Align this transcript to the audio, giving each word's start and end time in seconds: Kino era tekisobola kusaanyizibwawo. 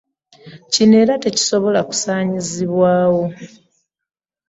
Kino 0.71 0.95
era 1.03 1.21
tekisobola 1.23 1.79
kusaanyizibwawo. 1.89 3.23